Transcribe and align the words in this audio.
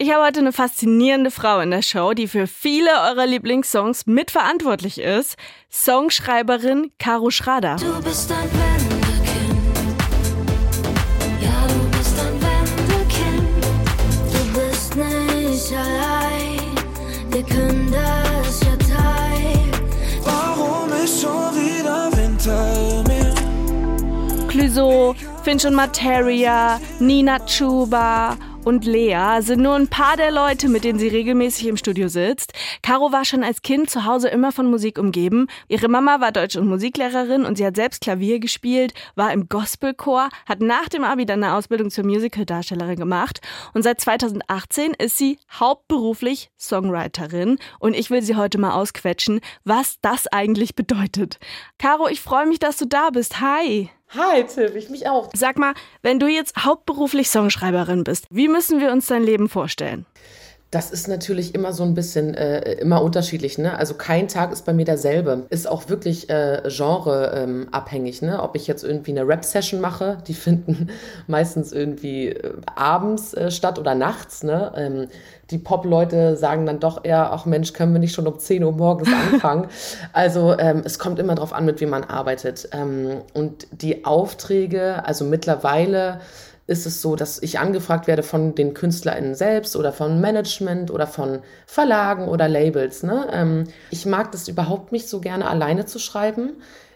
Ich 0.00 0.12
habe 0.12 0.24
heute 0.24 0.38
eine 0.38 0.52
faszinierende 0.52 1.32
Frau 1.32 1.58
in 1.58 1.72
der 1.72 1.82
Show, 1.82 2.12
die 2.12 2.28
für 2.28 2.46
viele 2.46 2.90
eurer 2.90 3.26
Lieblingssongs 3.26 4.06
mitverantwortlich 4.06 5.00
ist. 5.00 5.36
Songschreiberin 5.72 6.92
Caro 7.00 7.30
Schrader. 7.30 7.74
Du 7.80 8.00
bist 8.04 8.30
ein 8.30 8.48
Wendekind. 8.52 8.87
Finch 25.48 25.64
und 25.64 25.74
Materia, 25.74 26.78
Nina 27.00 27.38
Chuba 27.38 28.36
und 28.66 28.84
Lea 28.84 29.38
sind 29.40 29.62
nur 29.62 29.76
ein 29.76 29.88
paar 29.88 30.18
der 30.18 30.30
Leute, 30.30 30.68
mit 30.68 30.84
denen 30.84 30.98
sie 30.98 31.08
regelmäßig 31.08 31.68
im 31.68 31.78
Studio 31.78 32.08
sitzt. 32.08 32.52
Caro 32.82 33.12
war 33.12 33.24
schon 33.24 33.42
als 33.42 33.62
Kind 33.62 33.88
zu 33.88 34.04
Hause 34.04 34.28
immer 34.28 34.52
von 34.52 34.68
Musik 34.68 34.98
umgeben. 34.98 35.46
Ihre 35.66 35.88
Mama 35.88 36.20
war 36.20 36.32
Deutsch- 36.32 36.56
und 36.56 36.68
Musiklehrerin 36.68 37.46
und 37.46 37.56
sie 37.56 37.64
hat 37.64 37.76
selbst 37.76 38.02
Klavier 38.02 38.40
gespielt, 38.40 38.92
war 39.14 39.32
im 39.32 39.48
Gospelchor, 39.48 40.28
hat 40.44 40.60
nach 40.60 40.90
dem 40.90 41.02
Abi 41.02 41.24
dann 41.24 41.42
eine 41.42 41.54
Ausbildung 41.54 41.90
zur 41.90 42.04
Musicaldarstellerin 42.04 42.98
gemacht 42.98 43.40
und 43.72 43.84
seit 43.84 44.02
2018 44.02 44.92
ist 44.98 45.16
sie 45.16 45.38
hauptberuflich 45.58 46.50
Songwriterin 46.58 47.56
und 47.78 47.94
ich 47.94 48.10
will 48.10 48.20
sie 48.20 48.36
heute 48.36 48.58
mal 48.58 48.72
ausquetschen, 48.72 49.40
was 49.64 49.96
das 50.02 50.26
eigentlich 50.26 50.74
bedeutet. 50.74 51.38
Caro, 51.78 52.06
ich 52.06 52.20
freue 52.20 52.44
mich, 52.44 52.58
dass 52.58 52.76
du 52.76 52.84
da 52.84 53.08
bist. 53.08 53.40
Hi! 53.40 53.88
Hi, 54.10 54.42
Tim, 54.44 54.74
ich 54.74 54.88
mich 54.88 55.06
auch. 55.06 55.28
Sag 55.34 55.58
mal, 55.58 55.74
wenn 56.00 56.18
du 56.18 56.28
jetzt 56.28 56.64
hauptberuflich 56.64 57.28
Songschreiberin 57.28 58.04
bist, 58.04 58.26
wie 58.30 58.48
müssen 58.48 58.80
wir 58.80 58.90
uns 58.90 59.06
dein 59.06 59.22
Leben 59.22 59.50
vorstellen? 59.50 60.06
Das 60.70 60.90
ist 60.90 61.08
natürlich 61.08 61.54
immer 61.54 61.72
so 61.72 61.82
ein 61.82 61.94
bisschen 61.94 62.34
äh, 62.34 62.72
immer 62.74 63.02
unterschiedlich, 63.02 63.56
ne? 63.56 63.78
Also 63.78 63.94
kein 63.94 64.28
Tag 64.28 64.52
ist 64.52 64.66
bei 64.66 64.74
mir 64.74 64.84
derselbe. 64.84 65.46
Ist 65.48 65.66
auch 65.66 65.88
wirklich 65.88 66.28
äh, 66.28 66.62
Genre 66.66 67.32
ähm, 67.34 67.68
abhängig, 67.70 68.20
ne? 68.20 68.42
Ob 68.42 68.54
ich 68.54 68.66
jetzt 68.66 68.84
irgendwie 68.84 69.12
eine 69.12 69.26
Rap-Session 69.26 69.80
mache, 69.80 70.18
die 70.26 70.34
finden 70.34 70.90
meistens 71.26 71.72
irgendwie 71.72 72.28
äh, 72.28 72.52
abends 72.74 73.32
äh, 73.32 73.50
statt 73.50 73.78
oder 73.78 73.94
nachts, 73.94 74.42
ne? 74.42 74.72
Ähm, 74.76 75.08
die 75.50 75.56
Pop-Leute 75.56 76.36
sagen 76.36 76.66
dann 76.66 76.80
doch 76.80 77.02
eher, 77.02 77.32
ach 77.32 77.46
Mensch, 77.46 77.72
können 77.72 77.94
wir 77.94 78.00
nicht 78.00 78.14
schon 78.14 78.26
um 78.26 78.38
10 78.38 78.62
Uhr 78.62 78.72
morgens 78.72 79.08
anfangen? 79.32 79.68
also 80.12 80.54
ähm, 80.58 80.82
es 80.84 80.98
kommt 80.98 81.18
immer 81.18 81.34
drauf 81.34 81.54
an, 81.54 81.64
mit 81.64 81.80
wem 81.80 81.88
man 81.88 82.04
arbeitet. 82.04 82.68
Ähm, 82.72 83.22
und 83.32 83.66
die 83.70 84.04
Aufträge, 84.04 85.06
also 85.06 85.24
mittlerweile 85.24 86.20
ist 86.68 86.86
es 86.86 87.02
so, 87.02 87.16
dass 87.16 87.42
ich 87.42 87.58
angefragt 87.58 88.06
werde 88.06 88.22
von 88.22 88.54
den 88.54 88.74
KünstlerInnen 88.74 89.34
selbst 89.34 89.74
oder 89.74 89.92
von 89.92 90.20
Management 90.20 90.90
oder 90.90 91.06
von 91.06 91.40
Verlagen 91.66 92.28
oder 92.28 92.46
Labels. 92.46 93.02
Ne? 93.02 93.26
Ähm, 93.32 93.64
ich 93.90 94.06
mag 94.06 94.30
das 94.32 94.46
überhaupt 94.48 94.92
nicht 94.92 95.08
so 95.08 95.20
gerne 95.20 95.48
alleine 95.48 95.86
zu 95.86 95.98
schreiben. 95.98 96.52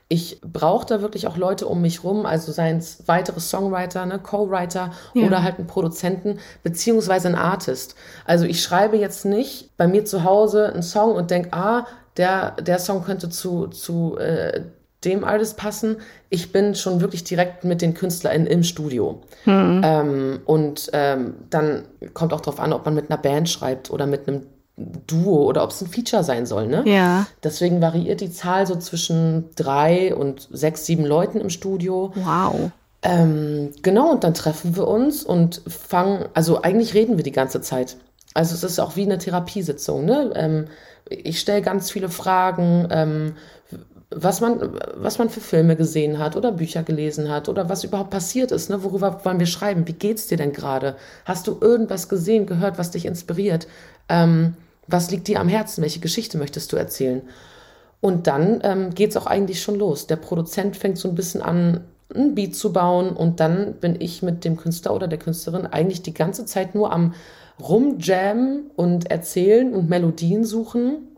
Ich 0.08 0.42
brauche 0.42 0.84
da 0.84 1.00
wirklich 1.00 1.26
auch 1.26 1.38
Leute 1.38 1.66
um 1.66 1.80
mich 1.80 2.04
rum, 2.04 2.26
also 2.26 2.52
seien 2.52 2.76
es 2.76 3.04
weitere 3.06 3.40
Songwriter, 3.40 4.04
ne, 4.04 4.18
Co-Writer 4.18 4.92
Ja. 5.14 5.26
oder 5.26 5.42
halt 5.42 5.56
einen 5.56 5.66
Produzenten 5.66 6.38
beziehungsweise 6.62 7.28
ein 7.28 7.34
Artist. 7.34 7.94
Also 8.26 8.44
ich 8.44 8.62
schreibe 8.62 8.98
jetzt 8.98 9.24
nicht 9.24 9.74
bei 9.78 9.86
mir 9.86 10.04
zu 10.04 10.22
Hause 10.22 10.70
einen 10.70 10.82
Song 10.82 11.12
und 11.12 11.30
denke, 11.30 11.54
ah, 11.54 11.86
der, 12.18 12.50
der 12.60 12.78
Song 12.78 13.04
könnte 13.04 13.30
zu, 13.30 13.68
zu 13.68 14.18
äh, 14.18 14.60
dem 15.04 15.24
Artist 15.24 15.56
passen. 15.56 15.96
Ich 16.30 16.52
bin 16.52 16.74
schon 16.74 17.00
wirklich 17.00 17.24
direkt 17.24 17.64
mit 17.64 17.82
den 17.82 17.94
KünstlerInnen 17.94 18.46
im 18.46 18.62
Studio. 18.62 19.22
Ähm, 19.46 20.40
und 20.44 20.90
ähm, 20.92 21.34
dann 21.50 21.84
kommt 22.14 22.32
auch 22.32 22.40
drauf 22.40 22.60
an, 22.60 22.72
ob 22.72 22.84
man 22.84 22.94
mit 22.94 23.10
einer 23.10 23.20
Band 23.20 23.48
schreibt 23.48 23.90
oder 23.90 24.06
mit 24.06 24.28
einem 24.28 24.42
Duo 24.76 25.44
oder 25.44 25.62
ob 25.62 25.70
es 25.70 25.82
ein 25.82 25.88
Feature 25.88 26.24
sein 26.24 26.46
soll. 26.46 26.66
Ne? 26.66 26.82
Ja. 26.86 27.26
Deswegen 27.42 27.80
variiert 27.80 28.20
die 28.20 28.30
Zahl 28.30 28.66
so 28.66 28.76
zwischen 28.76 29.50
drei 29.54 30.14
und 30.14 30.48
sechs, 30.50 30.86
sieben 30.86 31.04
Leuten 31.04 31.40
im 31.40 31.50
Studio. 31.50 32.12
Wow. 32.14 32.70
Ähm, 33.02 33.70
genau, 33.82 34.12
und 34.12 34.24
dann 34.24 34.32
treffen 34.32 34.76
wir 34.76 34.86
uns 34.86 35.24
und 35.24 35.62
fangen, 35.66 36.26
also 36.34 36.62
eigentlich 36.62 36.94
reden 36.94 37.16
wir 37.16 37.24
die 37.24 37.32
ganze 37.32 37.60
Zeit. 37.60 37.96
Also 38.32 38.54
es 38.54 38.62
ist 38.62 38.78
auch 38.78 38.96
wie 38.96 39.02
eine 39.02 39.18
Therapiesitzung. 39.18 40.04
Ne? 40.04 40.32
Ähm, 40.34 40.66
ich 41.08 41.40
stelle 41.40 41.62
ganz 41.62 41.90
viele 41.90 42.08
Fragen, 42.08 42.88
ähm, 42.90 43.34
was 44.14 44.40
man, 44.40 44.78
was 44.94 45.18
man 45.18 45.28
für 45.30 45.40
Filme 45.40 45.76
gesehen 45.76 46.18
hat 46.18 46.36
oder 46.36 46.52
Bücher 46.52 46.82
gelesen 46.82 47.30
hat 47.30 47.48
oder 47.48 47.68
was 47.68 47.84
überhaupt 47.84 48.10
passiert 48.10 48.52
ist. 48.52 48.70
Ne? 48.70 48.82
Worüber 48.82 49.20
wollen 49.24 49.38
wir 49.38 49.46
schreiben? 49.46 49.86
Wie 49.86 49.92
geht's 49.92 50.26
dir 50.26 50.36
denn 50.36 50.52
gerade? 50.52 50.96
Hast 51.24 51.46
du 51.46 51.58
irgendwas 51.60 52.08
gesehen, 52.08 52.46
gehört, 52.46 52.78
was 52.78 52.90
dich 52.90 53.06
inspiriert? 53.06 53.66
Ähm, 54.08 54.54
was 54.86 55.10
liegt 55.10 55.28
dir 55.28 55.40
am 55.40 55.48
Herzen? 55.48 55.82
Welche 55.82 56.00
Geschichte 56.00 56.38
möchtest 56.38 56.72
du 56.72 56.76
erzählen? 56.76 57.22
Und 58.00 58.26
dann 58.26 58.60
ähm, 58.64 58.94
geht's 58.94 59.16
auch 59.16 59.26
eigentlich 59.26 59.62
schon 59.62 59.78
los. 59.78 60.06
Der 60.06 60.16
Produzent 60.16 60.76
fängt 60.76 60.98
so 60.98 61.08
ein 61.08 61.14
bisschen 61.14 61.40
an, 61.40 61.82
ein 62.14 62.34
Beat 62.34 62.54
zu 62.54 62.72
bauen 62.72 63.10
und 63.10 63.40
dann 63.40 63.74
bin 63.74 64.00
ich 64.00 64.22
mit 64.22 64.44
dem 64.44 64.56
Künstler 64.56 64.94
oder 64.94 65.08
der 65.08 65.18
Künstlerin 65.18 65.66
eigentlich 65.66 66.02
die 66.02 66.12
ganze 66.12 66.44
Zeit 66.44 66.74
nur 66.74 66.92
am 66.92 67.14
Rumjammen 67.60 68.70
und 68.76 69.10
erzählen 69.10 69.72
und 69.72 69.88
Melodien 69.88 70.44
suchen 70.44 71.08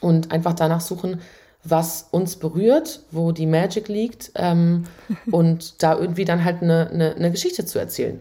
und 0.00 0.30
einfach 0.30 0.54
danach 0.54 0.80
suchen, 0.80 1.20
was 1.64 2.08
uns 2.10 2.36
berührt, 2.36 3.00
wo 3.10 3.32
die 3.32 3.46
Magic 3.46 3.88
liegt 3.88 4.32
ähm, 4.36 4.84
und 5.30 5.82
da 5.82 5.98
irgendwie 5.98 6.24
dann 6.24 6.44
halt 6.44 6.62
eine, 6.62 6.88
eine, 6.90 7.14
eine 7.14 7.30
Geschichte 7.30 7.64
zu 7.64 7.78
erzählen. 7.78 8.20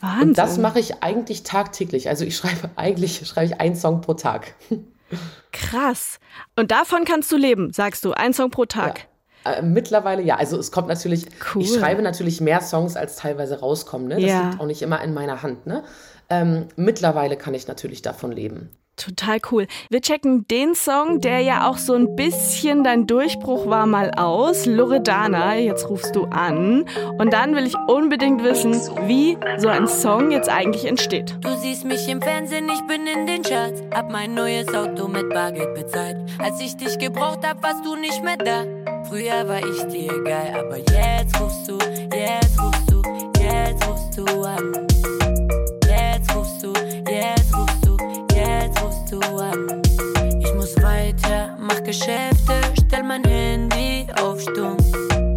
Wahnsinn. 0.00 0.28
Und 0.28 0.38
das 0.38 0.58
mache 0.58 0.80
ich 0.80 1.02
eigentlich 1.02 1.42
tagtäglich. 1.42 2.08
Also 2.08 2.24
ich 2.24 2.36
schreibe 2.36 2.70
eigentlich 2.76 3.26
schreibe 3.26 3.46
ich 3.46 3.60
einen 3.60 3.76
Song 3.76 4.00
pro 4.00 4.14
Tag. 4.14 4.54
Krass. 5.52 6.18
Und 6.56 6.70
davon 6.70 7.04
kannst 7.04 7.30
du 7.32 7.36
leben, 7.36 7.72
sagst 7.72 8.04
du. 8.04 8.12
Ein 8.12 8.32
Song 8.32 8.50
pro 8.50 8.64
Tag. 8.64 9.06
Äh, 9.44 9.62
mittlerweile 9.62 10.22
ja. 10.22 10.36
Also 10.36 10.58
es 10.58 10.70
kommt 10.70 10.88
natürlich, 10.88 11.26
Cool. 11.54 11.62
ich 11.62 11.72
schreibe 11.74 12.02
natürlich 12.02 12.40
mehr 12.40 12.60
Songs, 12.60 12.96
als 12.96 13.16
teilweise 13.16 13.60
rauskommen. 13.60 14.08
Ne? 14.08 14.14
Das 14.16 14.24
Ja. 14.24 14.48
liegt 14.50 14.60
auch 14.60 14.66
nicht 14.66 14.82
immer 14.82 15.02
in 15.02 15.12
meiner 15.14 15.42
Hand. 15.42 15.66
Ne? 15.66 15.82
Ähm, 16.28 16.66
mittlerweile 16.76 17.36
kann 17.36 17.54
ich 17.54 17.66
natürlich 17.66 18.02
davon 18.02 18.32
leben. 18.32 18.70
Total 18.96 19.38
cool. 19.50 19.66
Wir 19.88 20.02
checken 20.02 20.46
den 20.48 20.74
Song, 20.74 21.20
der 21.20 21.40
ja 21.40 21.68
auch 21.68 21.78
so 21.78 21.94
ein 21.94 22.16
bisschen 22.16 22.84
dein 22.84 23.06
Durchbruch 23.06 23.66
war, 23.66 23.86
mal 23.86 24.10
aus. 24.10 24.66
Loredana, 24.66 25.56
jetzt 25.56 25.88
rufst 25.88 26.14
du 26.14 26.24
an. 26.24 26.84
Und 27.18 27.32
dann 27.32 27.56
will 27.56 27.66
ich 27.66 27.74
unbedingt 27.88 28.42
wissen, 28.44 28.72
wie 29.06 29.38
so 29.56 29.68
ein 29.68 29.88
Song 29.88 30.30
jetzt 30.30 30.50
eigentlich 30.50 30.84
entsteht. 30.84 31.34
Du 31.40 31.56
siehst 31.56 31.84
mich 31.86 32.06
im 32.08 32.20
Fernsehen, 32.20 32.68
ich 32.68 32.82
bin 32.86 33.06
in 33.06 33.26
den 33.26 33.42
Charts. 33.42 33.82
Hab 33.94 34.10
mein 34.10 34.34
neues 34.34 34.68
Auto 34.74 35.08
mit 35.08 35.30
Bargeld 35.30 35.74
bezahlt. 35.74 36.18
Als 36.38 36.60
ich 36.60 36.76
dich 36.76 36.98
gebraucht 36.98 37.40
hab, 37.42 37.62
warst 37.62 37.84
du 37.86 37.96
nicht 37.96 38.22
mehr 38.22 38.36
da. 38.36 38.64
Früher 39.08 39.48
war 39.48 39.60
ich 39.60 39.82
dir 39.84 40.12
egal, 40.12 40.60
aber 40.60 40.76
jetzt 40.76 41.40
rufst 41.40 41.68
du, 41.68 41.78
jetzt 42.14 42.60
rufst 42.60 42.90
du, 42.90 43.02
jetzt 43.40 43.88
rufst 43.88 44.18
du 44.18 44.24
an. 44.44 44.86
Du 49.10 49.18
an. 49.36 49.82
Ich 50.40 50.54
muss 50.54 50.80
weiter, 50.82 51.56
mach 51.58 51.82
Geschäfte, 51.82 52.54
stell 52.86 53.02
mein 53.02 53.24
Handy 53.24 54.06
auf 54.20 54.40
Stumm. 54.40 54.76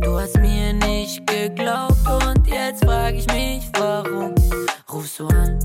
Du 0.01 0.19
hast 0.19 0.37
mir 0.39 0.73
nicht 0.73 1.25
geglaubt 1.25 1.97
und 2.07 2.47
jetzt 2.47 2.85
frag 2.85 3.15
ich 3.15 3.25
mich, 3.27 3.63
warum 3.77 4.35
rufst 4.91 5.19
du 5.19 5.27
an? 5.27 5.57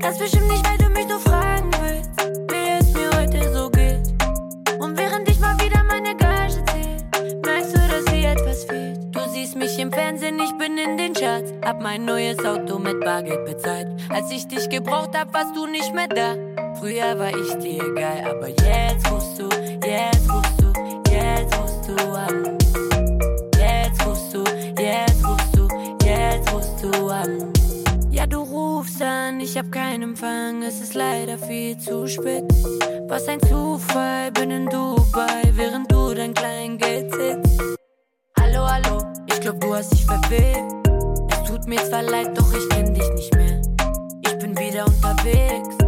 Das 0.00 0.18
bestimmt 0.18 0.48
nicht, 0.48 0.68
weil 0.68 0.78
du 0.78 0.88
mich 0.90 1.06
nur 1.06 1.20
fragen 1.20 1.70
willst, 1.80 2.10
wie 2.50 2.70
es 2.80 2.92
mir 2.92 3.10
heute 3.16 3.54
so 3.54 3.70
geht. 3.70 4.80
Und 4.80 4.98
während 4.98 5.28
ich 5.28 5.38
mal 5.38 5.56
wieder 5.60 5.82
meine 5.84 6.16
Gage 6.16 6.64
zähl, 6.64 7.40
merkst 7.44 7.76
du, 7.76 7.80
dass 7.88 8.04
dir 8.06 8.30
etwas 8.30 8.64
fehlt. 8.64 8.98
Du 9.14 9.20
siehst 9.32 9.54
mich 9.54 9.78
im 9.78 9.92
Fernsehen, 9.92 10.40
ich 10.40 10.52
bin 10.58 10.76
in 10.76 10.96
den 10.98 11.14
Charts. 11.14 11.52
Hab 11.64 11.80
mein 11.80 12.04
neues 12.04 12.44
Auto 12.44 12.78
mit 12.78 13.00
Bargeld 13.00 13.44
bezahlt. 13.44 13.88
Als 14.08 14.30
ich 14.32 14.48
dich 14.48 14.68
gebraucht 14.68 15.16
hab, 15.16 15.32
warst 15.32 15.54
du 15.54 15.66
nicht 15.66 15.94
mehr 15.94 16.08
da. 16.08 16.51
Früher 16.82 17.16
war 17.16 17.28
ich 17.28 17.54
dir 17.58 17.80
egal, 17.80 18.24
aber 18.28 18.48
jetzt 18.48 19.08
rufst 19.08 19.38
du, 19.38 19.48
jetzt 19.86 20.28
rufst 20.28 20.60
du, 20.60 20.72
jetzt 21.12 21.56
rufst 21.56 21.88
du 21.88 21.94
an. 22.10 22.58
Jetzt 23.56 24.04
rufst 24.04 24.34
du, 24.34 24.42
jetzt 24.82 25.24
rufst 25.24 25.56
du, 25.56 25.68
jetzt 26.04 26.52
rufst 26.52 26.82
du 26.82 27.08
an. 27.08 27.52
Ja, 28.10 28.26
du 28.26 28.40
rufst 28.40 29.00
an, 29.00 29.38
ich 29.38 29.56
hab 29.56 29.70
keinen 29.70 30.02
Empfang, 30.02 30.64
es 30.64 30.80
ist 30.80 30.94
leider 30.94 31.38
viel 31.38 31.78
zu 31.78 32.08
spät. 32.08 32.52
Was 33.06 33.28
ein 33.28 33.38
Zufall, 33.42 34.32
bin 34.32 34.50
in 34.50 34.66
Dubai, 34.66 35.52
während 35.52 35.92
du 35.92 36.12
dein 36.14 36.34
Kleingeld 36.34 37.14
sitzt. 37.14 37.60
Hallo, 38.40 38.68
hallo, 38.68 39.04
ich 39.28 39.40
glaub, 39.40 39.60
du 39.60 39.72
hast 39.72 39.92
dich 39.92 40.04
verwählt. 40.04 40.64
Es 41.30 41.48
tut 41.48 41.64
mir 41.68 41.78
zwar 41.84 42.02
leid, 42.02 42.36
doch 42.36 42.52
ich 42.52 42.68
kenn 42.70 42.92
dich 42.92 43.08
nicht 43.12 43.32
mehr. 43.36 43.62
Ich 44.26 44.36
bin 44.40 44.58
wieder 44.58 44.84
unterwegs. 44.84 45.81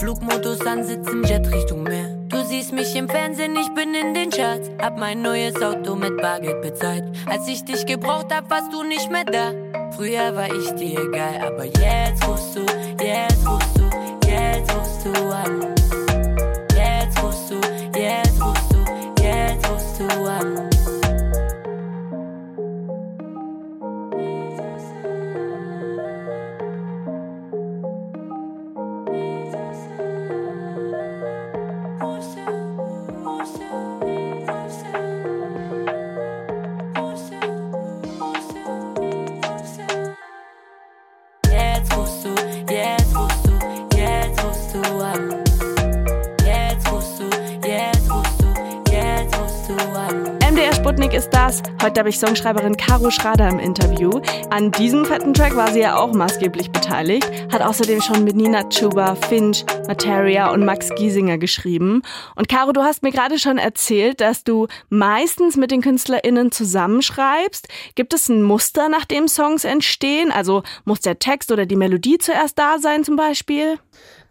Flugmodus 0.00 0.62
an, 0.62 0.82
sitz 0.82 1.06
im 1.10 1.22
Jet 1.24 1.46
Richtung 1.52 1.82
Meer. 1.82 2.08
Du 2.28 2.42
siehst 2.42 2.72
mich 2.72 2.96
im 2.96 3.06
Fernsehen, 3.06 3.54
ich 3.54 3.68
bin 3.74 3.92
in 3.94 4.14
den 4.14 4.30
Charts. 4.30 4.70
Hab 4.78 4.98
mein 4.98 5.20
neues 5.20 5.60
Auto 5.60 5.94
mit 5.94 6.16
Bargeld 6.16 6.62
bezahlt. 6.62 7.04
Als 7.26 7.46
ich 7.46 7.66
dich 7.66 7.84
gebraucht 7.84 8.34
hab, 8.34 8.48
warst 8.48 8.72
du 8.72 8.82
nicht 8.82 9.10
mehr 9.10 9.24
da. 9.24 9.52
Früher 9.90 10.34
war 10.34 10.46
ich 10.46 10.70
dir 10.70 11.00
egal, 11.00 11.46
aber 11.46 11.66
jetzt 11.66 12.26
rufst 12.26 12.56
du, 12.56 12.60
jetzt 13.04 13.46
rufst 13.46 13.76
du, 13.76 14.26
jetzt 14.26 14.74
rufst 14.74 15.04
du 15.04 15.10
an. 15.34 15.79
Heute 51.90 51.98
habe 52.02 52.10
ich 52.10 52.20
Songschreiberin 52.20 52.76
Caro 52.76 53.10
Schrader 53.10 53.48
im 53.48 53.58
Interview. 53.58 54.20
An 54.48 54.70
diesem 54.70 55.04
fetten 55.04 55.34
Track 55.34 55.56
war 55.56 55.72
sie 55.72 55.80
ja 55.80 55.96
auch 55.96 56.14
maßgeblich 56.14 56.70
beteiligt, 56.70 57.28
hat 57.52 57.62
außerdem 57.62 58.00
schon 58.00 58.22
mit 58.22 58.36
Nina 58.36 58.62
Chuba, 58.68 59.16
Finch, 59.16 59.64
Materia 59.88 60.52
und 60.52 60.64
Max 60.64 60.90
Giesinger 60.94 61.36
geschrieben. 61.36 62.02
Und 62.36 62.48
Caro, 62.48 62.70
du 62.70 62.82
hast 62.82 63.02
mir 63.02 63.10
gerade 63.10 63.40
schon 63.40 63.58
erzählt, 63.58 64.20
dass 64.20 64.44
du 64.44 64.68
meistens 64.88 65.56
mit 65.56 65.72
den 65.72 65.80
KünstlerInnen 65.80 66.52
zusammenschreibst. 66.52 67.66
Gibt 67.96 68.14
es 68.14 68.28
ein 68.28 68.44
Muster, 68.44 68.88
nach 68.88 69.04
dem 69.04 69.26
Songs 69.26 69.64
entstehen? 69.64 70.30
Also 70.30 70.62
muss 70.84 71.00
der 71.00 71.18
Text 71.18 71.50
oder 71.50 71.66
die 71.66 71.74
Melodie 71.74 72.18
zuerst 72.18 72.56
da 72.56 72.78
sein 72.78 73.02
zum 73.02 73.16
Beispiel? 73.16 73.80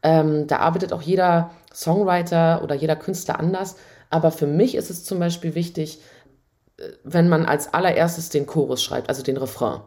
Ähm, 0.02 0.48
da 0.48 0.60
arbeitet 0.60 0.94
auch 0.94 1.02
jeder 1.02 1.52
Songwriter 1.74 2.62
oder 2.64 2.76
jeder 2.76 2.96
Künstler 2.96 3.38
anders. 3.38 3.76
Aber 4.10 4.32
für 4.32 4.48
mich 4.48 4.76
ist 4.76 4.90
es 4.90 5.04
zum 5.04 5.20
Beispiel 5.20 5.56
wichtig, 5.56 6.00
wenn 7.04 7.30
man 7.30 7.46
als 7.46 7.74
allererstes 7.74 8.30
den 8.30 8.46
Chorus 8.46 8.84
schreibt, 8.84 9.10
also 9.10 9.24
den 9.24 9.38
Refrain. 9.38 9.82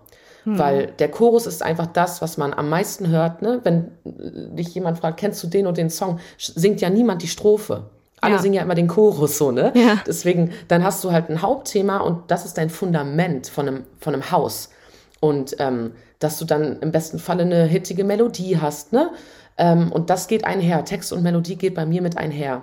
Hm. 0.44 0.58
Weil 0.58 0.86
der 0.98 1.10
Chorus 1.10 1.46
ist 1.46 1.62
einfach 1.62 1.86
das, 1.86 2.20
was 2.20 2.36
man 2.36 2.52
am 2.52 2.68
meisten 2.68 3.08
hört. 3.08 3.42
Ne? 3.42 3.60
Wenn 3.62 3.92
dich 4.04 4.74
jemand 4.74 4.98
fragt, 4.98 5.20
kennst 5.20 5.42
du 5.42 5.46
den 5.46 5.66
und 5.66 5.76
den 5.76 5.90
Song, 5.90 6.18
singt 6.38 6.80
ja 6.80 6.90
niemand 6.90 7.22
die 7.22 7.28
Strophe. 7.28 7.90
Alle 8.20 8.36
ja. 8.36 8.40
singen 8.40 8.54
ja 8.54 8.62
immer 8.62 8.76
den 8.76 8.86
Chorus 8.86 9.36
so, 9.36 9.50
ne? 9.50 9.72
Ja. 9.74 10.00
Deswegen, 10.06 10.52
dann 10.68 10.84
hast 10.84 11.02
du 11.02 11.10
halt 11.10 11.28
ein 11.28 11.42
Hauptthema 11.42 11.98
und 11.98 12.30
das 12.30 12.44
ist 12.44 12.56
dein 12.56 12.70
Fundament 12.70 13.48
von 13.48 13.66
einem, 13.66 13.84
von 13.98 14.14
einem 14.14 14.30
Haus. 14.30 14.70
Und 15.18 15.56
ähm, 15.58 15.92
dass 16.20 16.38
du 16.38 16.44
dann 16.44 16.78
im 16.80 16.92
besten 16.92 17.18
Falle 17.18 17.42
eine 17.42 17.64
hittige 17.64 18.04
Melodie 18.04 18.58
hast, 18.58 18.92
ne? 18.92 19.10
Ähm, 19.58 19.90
und 19.90 20.08
das 20.08 20.28
geht 20.28 20.44
einher. 20.44 20.84
Text 20.84 21.12
und 21.12 21.22
Melodie 21.22 21.56
geht 21.56 21.74
bei 21.74 21.84
mir 21.84 22.00
mit 22.00 22.16
einher. 22.16 22.62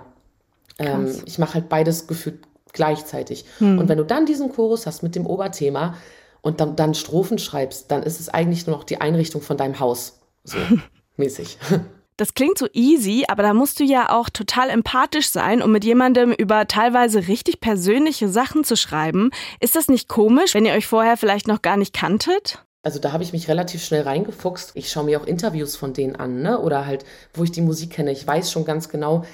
Ähm, 0.78 1.14
ich 1.26 1.38
mache 1.38 1.54
halt 1.54 1.68
beides 1.68 2.06
gefühlt 2.06 2.38
gleichzeitig. 2.72 3.44
Hm. 3.58 3.78
Und 3.78 3.88
wenn 3.88 3.98
du 3.98 4.04
dann 4.04 4.26
diesen 4.26 4.52
Chorus 4.52 4.86
hast 4.86 5.02
mit 5.02 5.14
dem 5.14 5.26
Oberthema 5.26 5.94
und 6.42 6.60
dann, 6.60 6.76
dann 6.76 6.94
Strophen 6.94 7.38
schreibst, 7.38 7.90
dann 7.90 8.02
ist 8.02 8.20
es 8.20 8.28
eigentlich 8.28 8.66
nur 8.66 8.76
noch 8.76 8.84
die 8.84 9.00
Einrichtung 9.00 9.42
von 9.42 9.56
deinem 9.56 9.80
Haus. 9.80 10.20
So 10.44 10.58
mäßig. 11.16 11.58
Das 12.16 12.34
klingt 12.34 12.58
so 12.58 12.66
easy, 12.74 13.24
aber 13.28 13.42
da 13.42 13.54
musst 13.54 13.80
du 13.80 13.84
ja 13.84 14.10
auch 14.10 14.28
total 14.28 14.68
empathisch 14.68 15.30
sein, 15.30 15.62
um 15.62 15.72
mit 15.72 15.84
jemandem 15.84 16.32
über 16.32 16.68
teilweise 16.68 17.28
richtig 17.28 17.60
persönliche 17.60 18.28
Sachen 18.28 18.62
zu 18.62 18.76
schreiben. 18.76 19.30
Ist 19.58 19.74
das 19.74 19.88
nicht 19.88 20.06
komisch, 20.06 20.52
wenn 20.52 20.66
ihr 20.66 20.74
euch 20.74 20.86
vorher 20.86 21.16
vielleicht 21.16 21.48
noch 21.48 21.62
gar 21.62 21.78
nicht 21.78 21.94
kanntet? 21.94 22.62
Also 22.82 22.98
da 22.98 23.12
habe 23.12 23.22
ich 23.22 23.32
mich 23.32 23.48
relativ 23.48 23.82
schnell 23.82 24.02
reingefuchst. 24.02 24.72
Ich 24.74 24.90
schaue 24.90 25.04
mir 25.04 25.20
auch 25.20 25.26
Interviews 25.26 25.76
von 25.76 25.94
denen 25.94 26.16
an, 26.16 26.42
ne? 26.42 26.58
Oder 26.60 26.84
halt, 26.84 27.06
wo 27.32 27.44
ich 27.44 27.52
die 27.52 27.60
Musik 27.60 27.90
kenne. 27.90 28.12
Ich 28.12 28.26
weiß 28.26 28.52
schon 28.52 28.66
ganz 28.66 28.90
genau, 28.90 29.24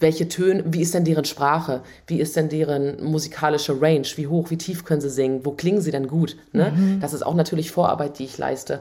welche 0.00 0.28
Töne, 0.28 0.64
wie 0.66 0.82
ist 0.82 0.94
denn 0.94 1.04
deren 1.04 1.24
Sprache? 1.24 1.82
Wie 2.06 2.20
ist 2.20 2.34
denn 2.36 2.48
deren 2.48 3.02
musikalische 3.04 3.80
Range? 3.80 4.06
Wie 4.16 4.26
hoch, 4.26 4.50
wie 4.50 4.58
tief 4.58 4.84
können 4.84 5.00
sie 5.00 5.10
singen? 5.10 5.44
Wo 5.44 5.52
klingen 5.52 5.80
sie 5.80 5.92
denn 5.92 6.08
gut? 6.08 6.36
Ne? 6.52 6.72
Mhm. 6.76 7.00
Das 7.00 7.12
ist 7.12 7.24
auch 7.24 7.34
natürlich 7.34 7.70
Vorarbeit, 7.70 8.18
die 8.18 8.24
ich 8.24 8.38
leiste. 8.38 8.80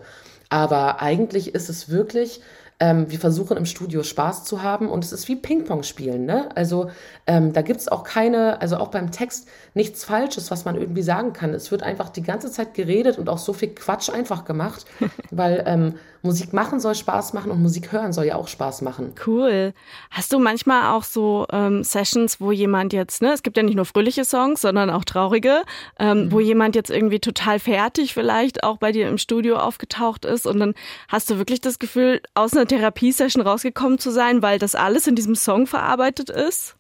Aber 0.50 1.02
eigentlich 1.02 1.54
ist 1.54 1.70
es 1.70 1.90
wirklich 1.90 2.42
ähm, 2.80 3.10
wir 3.10 3.20
versuchen 3.20 3.56
im 3.56 3.66
Studio 3.66 4.04
Spaß 4.04 4.44
zu 4.44 4.62
haben 4.62 4.90
und 4.90 5.04
es 5.04 5.14
ist 5.14 5.28
wie 5.28 5.36
Ping-Pong 5.36 5.84
spielen. 5.84 6.26
Ne? 6.26 6.50
Also 6.56 6.90
ähm, 7.26 7.54
da 7.54 7.62
gibt 7.62 7.80
es 7.80 7.88
auch 7.88 8.04
keine, 8.04 8.62
also 8.62 8.78
auch 8.78 8.90
beim 8.90 9.12
Text 9.12 9.48
nichts 9.74 10.04
Falsches, 10.04 10.52
was 10.52 10.66
man 10.66 10.76
irgendwie 10.76 11.02
sagen 11.02 11.32
kann. 11.32 11.54
Es 11.54 11.72
wird 11.72 11.84
einfach 11.84 12.10
die 12.10 12.24
ganze 12.24 12.52
Zeit 12.52 12.74
geredet 12.74 13.18
und 13.18 13.30
auch 13.30 13.38
so 13.38 13.54
viel 13.54 13.70
Quatsch 13.70 14.10
einfach 14.10 14.44
gemacht, 14.44 14.86
weil 15.32 15.64
ähm, 15.66 15.96
Musik 16.26 16.54
machen 16.54 16.80
soll 16.80 16.96
Spaß 16.96 17.34
machen 17.34 17.52
und 17.52 17.62
Musik 17.62 17.92
hören 17.92 18.12
soll 18.12 18.26
ja 18.26 18.36
auch 18.36 18.48
Spaß 18.48 18.82
machen. 18.82 19.14
Cool. 19.26 19.74
Hast 20.10 20.34
du 20.34 20.40
manchmal 20.40 20.94
auch 20.94 21.04
so 21.04 21.46
ähm, 21.52 21.84
Sessions, 21.84 22.42
wo 22.42 22.52
jemand 22.52 22.92
jetzt, 22.92 23.22
ne, 23.22 23.32
es 23.32 23.44
gibt 23.44 23.56
ja 23.58 23.64
nicht 23.64 23.76
nur 23.76 23.86
fröhliche 23.86 24.26
Songs, 24.26 24.62
sondern 24.62 24.90
auch 24.90 25.06
traurige, 25.06 25.62
ähm, 26.00 26.26
mhm. 26.26 26.32
wo 26.32 26.40
jemand 26.40 26.76
jetzt 26.76 26.90
irgendwie 26.90 27.20
total 27.20 27.60
fertig 27.60 28.14
vielleicht 28.14 28.64
auch 28.64 28.78
bei 28.78 28.92
dir 28.92 29.08
im 29.08 29.18
Studio 29.18 29.58
aufgetaucht 29.58 30.26
ist 30.26 30.48
und 30.48 30.60
dann 30.60 30.74
hast 31.08 31.30
du 31.30 31.38
wirklich 31.38 31.62
das 31.62 31.80
Gefühl, 31.80 32.22
aus 32.34 32.52
einer 32.72 32.80
Therapiesession 32.80 33.46
rausgekommen 33.46 34.00
zu 34.00 34.12
sein, 34.12 34.42
weil 34.42 34.60
das 34.60 34.76
alles 34.76 35.08
in 35.08 35.16
diesem 35.16 35.36
Song 35.36 35.68
verarbeitet 35.68 36.30
ist? 36.30 36.76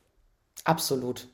Absolut. 0.64 1.28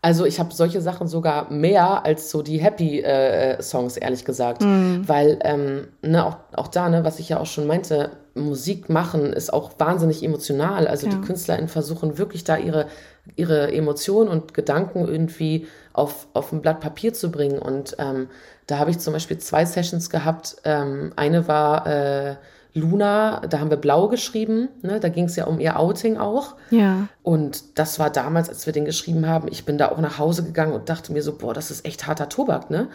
Also 0.00 0.24
ich 0.24 0.38
habe 0.38 0.54
solche 0.54 0.80
Sachen 0.80 1.08
sogar 1.08 1.50
mehr 1.50 2.04
als 2.04 2.30
so 2.30 2.42
die 2.42 2.58
Happy-Songs, 2.58 3.96
äh, 3.96 4.00
ehrlich 4.00 4.24
gesagt. 4.24 4.62
Mhm. 4.62 5.08
Weil, 5.08 5.40
ähm, 5.42 5.88
ne, 6.02 6.24
auch, 6.24 6.36
auch 6.54 6.68
da, 6.68 6.88
ne, 6.88 7.04
was 7.04 7.18
ich 7.18 7.30
ja 7.30 7.40
auch 7.40 7.46
schon 7.46 7.66
meinte, 7.66 8.10
Musik 8.34 8.88
machen 8.88 9.32
ist 9.32 9.52
auch 9.52 9.72
wahnsinnig 9.78 10.22
emotional. 10.22 10.86
Also 10.86 11.08
ja. 11.08 11.14
die 11.14 11.20
KünstlerInnen 11.20 11.68
versuchen 11.68 12.16
wirklich 12.16 12.44
da 12.44 12.56
ihre, 12.56 12.86
ihre 13.34 13.72
Emotionen 13.72 14.28
und 14.28 14.54
Gedanken 14.54 15.08
irgendwie 15.08 15.66
auf, 15.92 16.28
auf 16.32 16.52
ein 16.52 16.62
Blatt 16.62 16.78
Papier 16.78 17.12
zu 17.12 17.32
bringen. 17.32 17.58
Und 17.58 17.96
ähm, 17.98 18.28
da 18.68 18.78
habe 18.78 18.92
ich 18.92 19.00
zum 19.00 19.12
Beispiel 19.12 19.38
zwei 19.38 19.64
Sessions 19.64 20.10
gehabt. 20.10 20.56
Ähm, 20.62 21.12
eine 21.16 21.48
war 21.48 21.86
äh, 21.88 22.36
Luna, 22.78 23.40
da 23.48 23.60
haben 23.60 23.70
wir 23.70 23.76
blau 23.76 24.08
geschrieben, 24.08 24.68
ne? 24.82 25.00
da 25.00 25.08
ging 25.08 25.24
es 25.24 25.36
ja 25.36 25.44
um 25.44 25.60
ihr 25.60 25.78
Outing 25.78 26.16
auch. 26.16 26.56
Ja. 26.70 27.08
Und 27.22 27.78
das 27.78 27.98
war 27.98 28.10
damals, 28.10 28.48
als 28.48 28.66
wir 28.66 28.72
den 28.72 28.84
geschrieben 28.84 29.26
haben, 29.26 29.48
ich 29.50 29.64
bin 29.64 29.78
da 29.78 29.90
auch 29.90 29.98
nach 29.98 30.18
Hause 30.18 30.44
gegangen 30.44 30.72
und 30.72 30.88
dachte 30.88 31.12
mir 31.12 31.22
so, 31.22 31.36
boah, 31.36 31.54
das 31.54 31.70
ist 31.70 31.84
echt 31.84 32.06
harter 32.06 32.28
Tobak, 32.28 32.70
ne? 32.70 32.88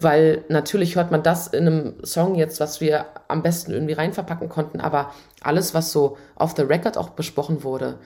Weil 0.00 0.44
natürlich 0.48 0.96
hört 0.96 1.10
man 1.10 1.22
das 1.22 1.48
in 1.48 1.66
einem 1.66 1.94
Song 2.04 2.34
jetzt, 2.34 2.60
was 2.60 2.80
wir 2.80 3.06
am 3.26 3.42
besten 3.42 3.72
irgendwie 3.72 3.94
reinverpacken 3.94 4.48
konnten, 4.48 4.80
aber 4.80 5.12
alles, 5.40 5.74
was 5.74 5.90
so 5.90 6.16
off 6.36 6.54
the 6.56 6.62
record 6.62 6.96
auch 6.96 7.10
besprochen 7.10 7.64
wurde, 7.64 7.98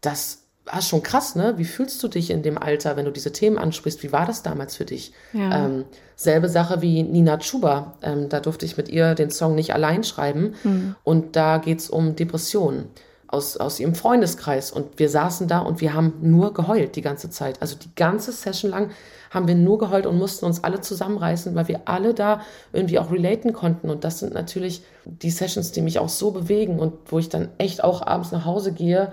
das 0.00 0.44
war 0.72 0.82
schon 0.82 1.02
krass, 1.02 1.34
ne? 1.34 1.54
Wie 1.56 1.64
fühlst 1.64 2.02
du 2.02 2.08
dich 2.08 2.30
in 2.30 2.42
dem 2.42 2.58
Alter, 2.58 2.96
wenn 2.96 3.04
du 3.04 3.10
diese 3.10 3.32
Themen 3.32 3.58
ansprichst? 3.58 4.02
Wie 4.02 4.12
war 4.12 4.26
das 4.26 4.42
damals 4.42 4.76
für 4.76 4.84
dich? 4.84 5.12
Ja. 5.32 5.66
Ähm, 5.66 5.84
selbe 6.16 6.48
Sache 6.48 6.82
wie 6.82 7.02
Nina 7.02 7.38
Chuba. 7.38 7.94
Ähm, 8.02 8.28
da 8.28 8.40
durfte 8.40 8.66
ich 8.66 8.76
mit 8.76 8.88
ihr 8.88 9.14
den 9.14 9.30
Song 9.30 9.54
nicht 9.54 9.74
allein 9.74 10.04
schreiben. 10.04 10.54
Mhm. 10.62 10.94
Und 11.02 11.36
da 11.36 11.58
geht's 11.58 11.88
um 11.90 12.14
Depressionen 12.14 12.86
aus, 13.26 13.56
aus 13.56 13.80
ihrem 13.80 13.94
Freundeskreis. 13.94 14.70
Und 14.70 14.98
wir 14.98 15.08
saßen 15.08 15.48
da 15.48 15.60
und 15.60 15.80
wir 15.80 15.94
haben 15.94 16.14
nur 16.20 16.52
geheult 16.52 16.96
die 16.96 17.02
ganze 17.02 17.30
Zeit. 17.30 17.60
Also 17.62 17.76
die 17.76 17.94
ganze 17.96 18.32
Session 18.32 18.70
lang 18.70 18.90
haben 19.30 19.46
wir 19.46 19.54
nur 19.54 19.78
geheult 19.78 20.06
und 20.06 20.18
mussten 20.18 20.44
uns 20.44 20.64
alle 20.64 20.80
zusammenreißen, 20.80 21.54
weil 21.54 21.68
wir 21.68 21.82
alle 21.84 22.14
da 22.14 22.42
irgendwie 22.72 22.98
auch 22.98 23.10
relaten 23.10 23.52
konnten. 23.52 23.88
Und 23.88 24.04
das 24.04 24.18
sind 24.18 24.34
natürlich 24.34 24.82
die 25.04 25.30
Sessions, 25.30 25.72
die 25.72 25.82
mich 25.82 25.98
auch 25.98 26.08
so 26.08 26.32
bewegen 26.32 26.78
und 26.78 26.94
wo 27.06 27.18
ich 27.18 27.28
dann 27.28 27.48
echt 27.58 27.82
auch 27.82 28.06
abends 28.06 28.32
nach 28.32 28.44
Hause 28.44 28.72
gehe 28.72 29.12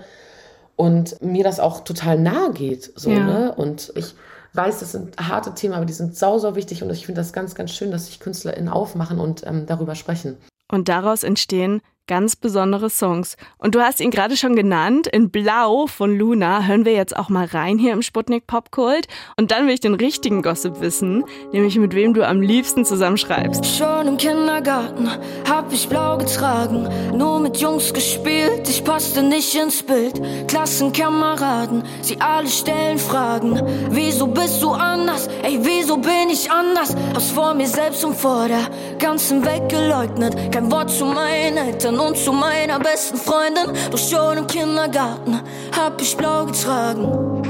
und 0.78 1.20
mir 1.20 1.42
das 1.42 1.58
auch 1.58 1.80
total 1.80 2.20
nahe 2.20 2.52
geht. 2.52 2.92
So, 2.94 3.10
ja. 3.10 3.18
ne? 3.18 3.54
Und 3.54 3.92
ich 3.96 4.14
weiß, 4.52 4.78
das 4.78 4.92
sind 4.92 5.16
harte 5.18 5.52
Themen, 5.52 5.74
aber 5.74 5.84
die 5.84 5.92
sind 5.92 6.16
sau, 6.16 6.38
sau 6.38 6.54
wichtig 6.54 6.84
und 6.84 6.90
ich 6.90 7.04
finde 7.04 7.20
das 7.20 7.32
ganz, 7.32 7.56
ganz 7.56 7.72
schön, 7.72 7.90
dass 7.90 8.06
sich 8.06 8.20
KünstlerInnen 8.20 8.68
aufmachen 8.68 9.18
und 9.18 9.44
ähm, 9.44 9.66
darüber 9.66 9.96
sprechen. 9.96 10.36
Und 10.70 10.88
daraus 10.88 11.24
entstehen 11.24 11.82
ganz 12.08 12.34
besondere 12.34 12.90
Songs. 12.90 13.36
Und 13.58 13.76
du 13.76 13.80
hast 13.80 14.00
ihn 14.00 14.10
gerade 14.10 14.36
schon 14.36 14.56
genannt. 14.56 15.06
In 15.06 15.30
Blau 15.30 15.86
von 15.86 16.18
Luna 16.18 16.64
hören 16.64 16.84
wir 16.84 16.94
jetzt 16.94 17.16
auch 17.16 17.28
mal 17.28 17.46
rein 17.46 17.78
hier 17.78 17.92
im 17.92 18.02
Sputnik 18.02 18.48
Popkult. 18.48 19.06
Und 19.36 19.52
dann 19.52 19.66
will 19.66 19.74
ich 19.74 19.80
den 19.80 19.94
richtigen 19.94 20.42
Gossip 20.42 20.80
wissen, 20.80 21.24
nämlich 21.52 21.78
mit 21.78 21.94
wem 21.94 22.14
du 22.14 22.26
am 22.26 22.40
liebsten 22.40 22.84
zusammenschreibst. 22.84 23.64
Schon 23.64 24.08
im 24.08 24.16
Kindergarten 24.16 25.08
hab 25.48 25.72
ich 25.72 25.88
blau 25.88 26.18
getragen, 26.18 26.88
nur 27.16 27.38
mit 27.38 27.58
Jungs 27.58 27.92
gespielt. 27.92 28.68
Ich 28.68 28.82
passte 28.82 29.22
nicht 29.22 29.54
ins 29.54 29.82
Bild. 29.82 30.20
Klassenkameraden, 30.48 31.84
sie 32.00 32.20
alle 32.20 32.48
stellen 32.48 32.98
Fragen. 32.98 33.60
Wieso 33.90 34.26
bist 34.26 34.62
du 34.62 34.70
anders? 34.70 35.28
Ey, 35.42 35.58
wieso 35.62 35.98
bin 35.98 36.30
ich 36.30 36.50
anders? 36.50 36.96
Hab's 37.12 37.30
vor 37.30 37.52
mir 37.52 37.68
selbst 37.68 38.02
und 38.04 38.16
vor 38.16 38.48
der 38.48 38.70
ganzen 38.98 39.44
Welt 39.44 39.68
geleugnet. 39.68 40.34
Kein 40.52 40.72
Wort 40.72 40.90
zu 40.90 41.04
meinen 41.04 41.58
Eltern 41.58 41.97
und 41.98 42.16
zu 42.16 42.32
meiner 42.32 42.78
besten 42.78 43.18
Freundin. 43.18 43.72
Doch 43.90 43.98
schon 43.98 44.38
im 44.38 44.46
Kindergarten 44.46 45.40
hab 45.76 46.00
ich 46.00 46.16
blau 46.16 46.46
getragen. 46.46 47.44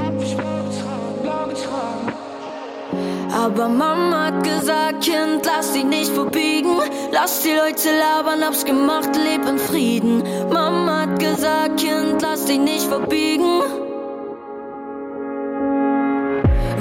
Aber 3.31 3.69
Mama 3.69 4.25
hat 4.25 4.43
gesagt, 4.43 5.01
Kind, 5.01 5.45
lass 5.45 5.73
dich 5.73 5.85
nicht 5.85 6.11
verbiegen. 6.11 6.77
Lass 7.11 7.41
die 7.41 7.51
Leute 7.51 7.89
labern, 7.97 8.43
hab's 8.43 8.65
gemacht, 8.65 9.09
leb 9.15 9.47
in 9.47 9.57
Frieden. 9.57 10.23
Mama 10.51 11.01
hat 11.01 11.19
gesagt, 11.19 11.77
Kind, 11.77 12.21
lass 12.21 12.45
dich 12.45 12.59
nicht 12.59 12.85
verbiegen. 12.85 13.61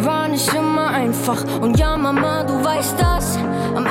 War 0.02 0.28
nicht 0.28 0.52
immer 0.54 0.88
einfach. 0.88 1.44
Und 1.60 1.78
ja, 1.78 1.96
Mama, 1.96 2.44
du 2.44 2.64
weißt 2.64 2.96
das. 2.98 3.37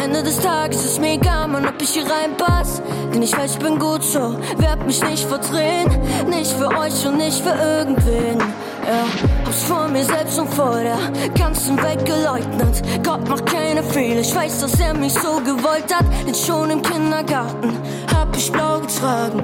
Ende 0.04 0.24
des 0.24 0.40
Tages 0.40 0.86
ist 0.86 1.00
mir 1.00 1.14
egal, 1.14 1.48
Mann, 1.48 1.68
ob 1.68 1.82
ich 1.82 1.90
hier 1.90 2.04
reinpass. 2.04 2.82
Denn 3.14 3.22
ich 3.22 3.36
weiß, 3.36 3.54
ich 3.54 3.60
bin 3.60 3.80
gut 3.80 4.04
so, 4.04 4.36
werd 4.58 4.86
mich 4.86 5.04
nicht 5.04 5.28
verdrehen. 5.28 5.90
Nicht 6.30 6.52
für 6.54 6.68
euch 6.68 7.06
und 7.06 7.18
nicht 7.18 7.42
für 7.42 7.56
irgendwen. 7.56 8.40
Ja, 8.40 9.04
hab's 9.46 9.64
vor 9.64 9.88
mir 9.88 10.04
selbst 10.04 10.40
und 10.40 10.54
vor 10.54 10.80
der 10.80 10.98
ganzen 11.38 11.82
Welt 11.82 12.06
geleugnet. 12.06 12.82
Gott 13.04 13.28
macht 13.28 13.46
keine 13.46 13.84
Fehler, 13.84 14.22
ich 14.22 14.34
weiß, 14.34 14.62
dass 14.62 14.80
er 14.80 14.94
mich 14.94 15.14
so 15.14 15.42
gewollt 15.44 15.94
hat. 15.94 16.06
Denn 16.26 16.36
schon 16.36 16.70
im 16.70 16.82
Kindergarten 16.82 17.76
hab 18.16 18.36
ich 18.36 18.52
blau 18.52 18.80
getragen. 18.80 19.42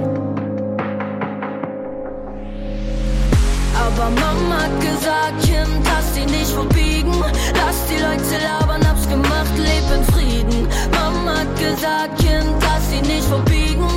Aber 3.76 4.10
Mama 4.12 4.64
hat 4.64 4.80
gesagt, 4.80 5.42
Kind, 5.44 5.86
lass 5.86 6.14
dich 6.14 6.26
nicht 6.26 6.52
verbiegen. 6.52 7.14
Lass 7.56 7.86
die 7.90 8.02
Leute 8.02 8.44
labern, 8.44 8.82
gemacht, 9.54 9.58
leb 9.58 9.98
in 9.98 10.04
Frieden. 10.14 10.68
Mama 10.92 11.40
hat 11.40 11.56
gesagt, 11.58 12.18
Kind, 12.20 12.56
lass 12.62 12.90
dich 12.90 13.02
nicht 13.02 13.28
verbiegen. 13.28 13.88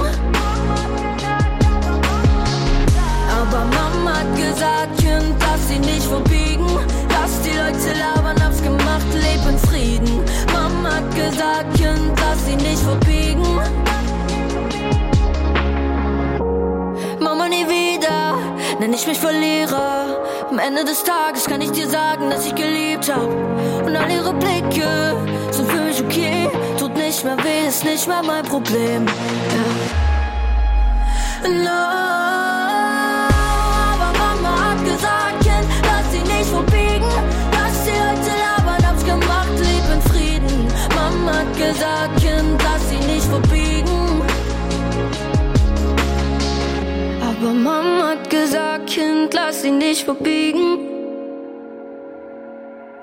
Aber 3.30 3.64
Mama 3.64 4.18
hat 4.18 4.36
gesagt, 4.36 4.98
Kind, 4.98 5.34
lass 5.40 5.68
dich 5.68 5.80
nicht 5.80 6.06
verbiegen. 6.06 6.66
Lass 7.10 7.40
die 7.42 7.50
Leute 7.50 7.98
labern, 7.98 8.42
hab's 8.42 8.62
gemacht, 8.62 9.06
leb 9.14 9.48
in 9.48 9.58
Frieden. 9.58 10.24
Mama 10.52 10.96
hat 10.96 11.14
gesagt, 11.14 11.74
Kind, 11.76 12.12
lass 12.20 12.44
dich 12.44 12.56
nicht 12.56 12.82
verbiegen. 12.82 13.42
Mama 17.20 17.48
nie 17.48 17.66
wieder, 17.66 18.34
nenn 18.78 18.92
ich 18.92 19.06
mich 19.06 19.18
Verlierer. 19.18 20.25
Am 20.48 20.60
Ende 20.60 20.84
des 20.84 21.02
Tages 21.02 21.46
kann 21.46 21.60
ich 21.60 21.72
dir 21.72 21.88
sagen, 21.88 22.30
dass 22.30 22.46
ich 22.46 22.54
geliebt 22.54 23.12
hab. 23.12 23.28
Und 23.84 23.96
all 23.96 24.08
ihre 24.08 24.32
Blicke 24.32 25.16
sind 25.50 25.68
für 25.68 25.80
mich 25.80 26.00
okay. 26.00 26.48
Tut 26.78 26.94
nicht 26.96 27.24
mehr 27.24 27.36
weh, 27.38 27.66
ist 27.66 27.84
nicht 27.84 28.06
mehr 28.06 28.22
mein 28.22 28.44
Problem. 28.44 29.06
Ja. 29.06 29.64
No, 31.48 31.70
aber 33.92 34.12
Mama 34.18 34.70
hat 34.70 34.84
gesagt, 34.84 35.40
Kind, 35.42 35.66
lass 35.82 36.12
sie 36.12 36.20
nicht 36.20 36.48
verbiegen. 36.48 37.10
Lass 37.52 37.84
die 37.84 37.90
Leute 37.90 38.32
labern, 38.38 38.86
hab's 38.86 39.04
gemacht, 39.04 39.58
lieb 39.58 39.86
in 39.94 40.02
Frieden. 40.12 40.68
Mama 40.94 41.38
hat 41.38 41.52
gesagt, 41.56 42.20
Kind, 42.20 42.62
lass 42.62 42.88
sie 42.88 43.04
nicht 43.12 43.26
verbiegen. 43.26 44.22
Aber 47.20 47.52
Mama 47.52 48.15
Kind, 48.96 49.34
lass 49.34 49.62
ihn 49.62 49.76
nicht 49.76 50.04
verbiegen. 50.04 50.78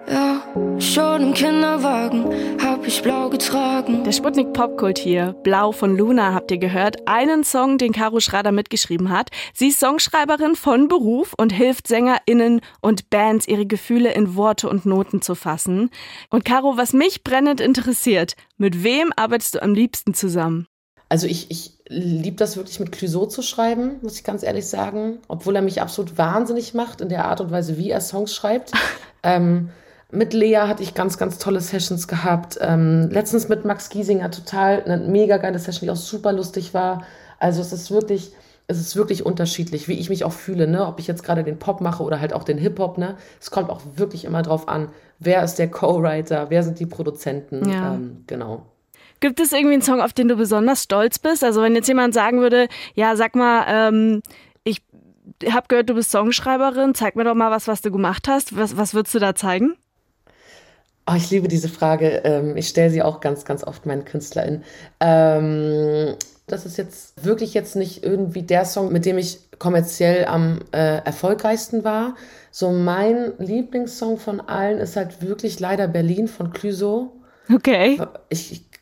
Ja, 0.10 0.42
schon 0.80 1.22
im 1.22 1.34
Kinderwagen 1.36 2.26
hab 2.60 2.88
ich 2.88 3.04
blau 3.04 3.30
getragen. 3.30 4.04
Der 4.04 4.12
Sputnik 4.12 4.54
Popkult 4.54 4.98
hier, 4.98 5.34
Blau 5.44 5.72
von 5.72 5.96
Luna 5.96 6.34
habt 6.34 6.50
ihr 6.50 6.58
gehört. 6.58 7.08
Einen 7.08 7.44
Song, 7.44 7.78
den 7.78 7.92
Caro 7.92 8.22
Schrader 8.22 8.52
mitgeschrieben 8.52 9.12
hat. 9.12 9.30
Sie 9.54 9.68
ist 9.68 9.80
Songschreiberin 9.80 10.56
von 10.56 10.88
Beruf 10.88 11.36
und 11.38 11.52
hilft 11.52 11.88
SängerInnen 11.88 12.62
und 12.82 13.12
Bands, 13.12 13.48
ihre 13.48 13.68
Gefühle 13.68 14.14
in 14.14 14.36
Worte 14.36 14.70
und 14.70 14.88
Noten 14.88 15.22
zu 15.22 15.36
fassen. 15.36 15.92
Und 16.32 16.44
Caro, 16.44 16.76
was 16.76 16.94
mich 16.94 17.24
brennend 17.24 17.62
interessiert, 17.62 18.36
mit 18.58 18.84
wem 18.84 19.14
arbeitest 19.16 19.56
du 19.56 19.62
am 19.62 19.76
liebsten 19.76 20.16
zusammen? 20.16 20.66
Also 21.14 21.28
ich, 21.28 21.52
ich 21.52 21.83
liebe 21.94 22.38
das 22.38 22.58
wirklich 22.58 22.80
mit 22.80 22.92
Clouseau 22.92 23.26
zu 23.26 23.42
schreiben, 23.42 23.98
muss 24.02 24.16
ich 24.16 24.24
ganz 24.24 24.44
ehrlich 24.44 24.68
sagen. 24.68 25.20
Obwohl 25.28 25.56
er 25.56 25.62
mich 25.62 25.82
absolut 25.82 26.18
wahnsinnig 26.18 26.74
macht 26.74 27.02
in 27.02 27.10
der 27.10 27.26
Art 27.26 27.42
und 27.42 27.52
Weise, 27.52 27.78
wie 27.78 27.90
er 27.90 28.02
Songs 28.02 28.34
schreibt. 28.34 28.72
ähm, 29.24 29.70
mit 30.12 30.34
Lea 30.34 30.68
hatte 30.68 30.84
ich 30.84 30.94
ganz, 30.94 31.18
ganz 31.18 31.40
tolle 31.40 31.60
Sessions 31.60 32.08
gehabt. 32.08 32.60
Ähm, 32.62 33.10
letztens 33.10 33.50
mit 33.50 33.66
Max 33.66 33.90
Giesinger 33.90 34.30
total 34.32 34.84
eine 34.84 34.98
mega 34.98 35.38
geile 35.38 35.60
Session, 35.60 35.88
die 35.88 35.92
auch 35.92 35.96
super 35.96 36.34
lustig 36.34 36.74
war. 36.74 37.04
Also 37.40 37.62
es 37.62 37.74
ist 37.74 37.90
wirklich, 37.90 38.32
es 38.68 38.80
ist 38.80 38.96
wirklich 38.96 39.26
unterschiedlich, 39.26 39.88
wie 39.88 39.94
ich 39.94 40.10
mich 40.10 40.24
auch 40.24 40.32
fühle, 40.32 40.68
ne? 40.68 40.86
Ob 40.86 41.00
ich 41.00 41.08
jetzt 41.08 41.24
gerade 41.24 41.44
den 41.44 41.58
Pop 41.58 41.82
mache 41.82 42.04
oder 42.04 42.20
halt 42.20 42.34
auch 42.34 42.44
den 42.44 42.58
Hip-Hop, 42.58 42.98
ne? 42.98 43.18
Es 43.42 43.50
kommt 43.50 43.70
auch 43.70 43.82
wirklich 43.96 44.26
immer 44.26 44.44
drauf 44.44 44.68
an, 44.68 44.90
wer 45.20 45.44
ist 45.44 45.56
der 45.56 45.70
Co-Writer, 45.70 46.50
wer 46.50 46.64
sind 46.64 46.80
die 46.80 46.86
Produzenten. 46.86 47.68
Ja. 47.68 47.96
Ähm, 47.96 48.24
genau. 48.28 48.68
Gibt 49.24 49.40
es 49.40 49.54
irgendwie 49.54 49.76
einen 49.76 49.82
Song, 49.82 50.02
auf 50.02 50.12
den 50.12 50.28
du 50.28 50.36
besonders 50.36 50.84
stolz 50.84 51.18
bist? 51.18 51.46
Also 51.46 51.62
wenn 51.62 51.76
jetzt 51.76 51.88
jemand 51.88 52.14
sagen 52.14 52.42
würde, 52.42 52.68
ja, 52.94 53.16
sag 53.16 53.36
mal, 53.36 53.64
ähm, 53.70 54.22
ich 54.66 54.82
habe 55.50 55.70
gehört, 55.70 55.90
du 55.90 55.94
bist 55.94 56.12
Songschreiberin, 56.12 56.94
zeig 56.94 57.16
mir 57.16 57.24
doch 57.24 57.34
mal 57.34 57.50
was, 57.50 57.70
was 57.70 57.82
du 57.82 57.90
gemacht 57.90 58.28
hast. 58.28 58.58
Was, 58.58 58.76
was 58.76 58.94
würdest 58.94 59.16
du 59.16 59.20
da 59.20 59.34
zeigen? 59.34 59.76
Oh, 61.10 61.14
ich 61.16 61.32
liebe 61.32 61.48
diese 61.48 61.70
Frage. 61.70 62.22
Ähm, 62.26 62.58
ich 62.58 62.68
stelle 62.68 62.90
sie 62.90 63.02
auch 63.02 63.22
ganz, 63.22 63.46
ganz 63.46 63.64
oft 63.64 63.86
meinen 63.86 64.04
KünstlerInnen. 64.04 64.66
Ähm, 65.00 66.18
das 66.48 66.66
ist 66.66 66.78
jetzt 66.78 67.24
wirklich 67.24 67.54
jetzt 67.54 67.78
nicht 67.78 68.04
irgendwie 68.04 68.42
der 68.42 68.66
Song, 68.66 68.92
mit 68.92 69.06
dem 69.06 69.18
ich 69.18 69.40
kommerziell 69.58 70.26
am 70.26 70.60
äh, 70.74 70.98
erfolgreichsten 70.98 71.86
war. 71.86 72.16
So 72.52 72.72
mein 72.72 73.32
Lieblingssong 73.38 74.18
von 74.18 74.42
allen 74.42 74.80
ist 74.80 74.98
halt 74.98 75.22
wirklich 75.22 75.62
leider 75.62 75.88
Berlin 75.88 76.28
von 76.28 76.52
Clouseau. 76.52 77.14
Okay. 77.50 78.02
Ich, 78.28 78.52
ich, 78.52 78.73